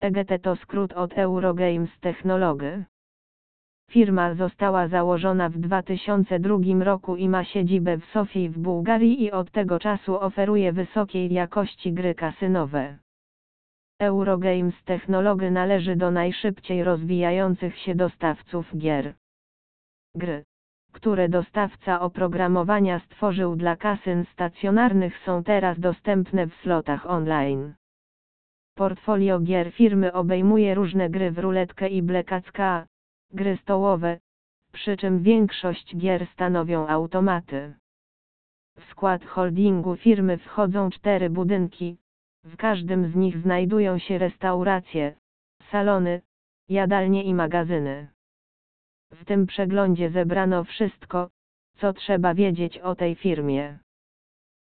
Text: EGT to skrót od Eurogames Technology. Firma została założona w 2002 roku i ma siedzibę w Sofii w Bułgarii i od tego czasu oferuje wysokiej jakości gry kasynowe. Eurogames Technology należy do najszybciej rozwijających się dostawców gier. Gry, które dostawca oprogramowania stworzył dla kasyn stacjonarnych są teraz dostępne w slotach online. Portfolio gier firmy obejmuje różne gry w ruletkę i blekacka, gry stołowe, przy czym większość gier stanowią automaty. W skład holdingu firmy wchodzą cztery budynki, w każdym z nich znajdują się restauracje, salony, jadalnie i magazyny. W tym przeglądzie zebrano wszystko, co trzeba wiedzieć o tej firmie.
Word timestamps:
EGT 0.00 0.42
to 0.42 0.56
skrót 0.56 0.92
od 0.92 1.12
Eurogames 1.12 1.90
Technology. 2.00 2.84
Firma 3.90 4.34
została 4.34 4.88
założona 4.88 5.48
w 5.48 5.58
2002 5.58 6.84
roku 6.84 7.16
i 7.16 7.28
ma 7.28 7.44
siedzibę 7.44 7.98
w 7.98 8.04
Sofii 8.04 8.48
w 8.48 8.58
Bułgarii 8.58 9.22
i 9.22 9.30
od 9.30 9.50
tego 9.50 9.78
czasu 9.78 10.20
oferuje 10.20 10.72
wysokiej 10.72 11.32
jakości 11.32 11.92
gry 11.92 12.14
kasynowe. 12.14 12.98
Eurogames 13.98 14.84
Technology 14.84 15.50
należy 15.50 15.96
do 15.96 16.10
najszybciej 16.10 16.84
rozwijających 16.84 17.78
się 17.78 17.94
dostawców 17.94 18.76
gier. 18.76 19.14
Gry, 20.14 20.44
które 20.92 21.28
dostawca 21.28 22.00
oprogramowania 22.00 22.98
stworzył 22.98 23.56
dla 23.56 23.76
kasyn 23.76 24.24
stacjonarnych 24.32 25.18
są 25.24 25.44
teraz 25.44 25.80
dostępne 25.80 26.46
w 26.46 26.54
slotach 26.54 27.06
online. 27.06 27.74
Portfolio 28.80 29.40
gier 29.40 29.72
firmy 29.72 30.12
obejmuje 30.12 30.74
różne 30.74 31.10
gry 31.10 31.30
w 31.30 31.38
ruletkę 31.38 31.88
i 31.88 32.02
blekacka, 32.02 32.86
gry 33.32 33.56
stołowe, 33.56 34.18
przy 34.72 34.96
czym 34.96 35.22
większość 35.22 35.96
gier 35.96 36.26
stanowią 36.26 36.88
automaty. 36.88 37.74
W 38.78 38.84
skład 38.90 39.24
holdingu 39.24 39.96
firmy 39.96 40.38
wchodzą 40.38 40.90
cztery 40.90 41.30
budynki, 41.30 41.96
w 42.44 42.56
każdym 42.56 43.12
z 43.12 43.14
nich 43.14 43.38
znajdują 43.38 43.98
się 43.98 44.18
restauracje, 44.18 45.14
salony, 45.70 46.22
jadalnie 46.68 47.24
i 47.24 47.34
magazyny. 47.34 48.08
W 49.12 49.24
tym 49.24 49.46
przeglądzie 49.46 50.10
zebrano 50.10 50.64
wszystko, 50.64 51.30
co 51.76 51.92
trzeba 51.92 52.34
wiedzieć 52.34 52.78
o 52.78 52.94
tej 52.94 53.14
firmie. 53.14 53.78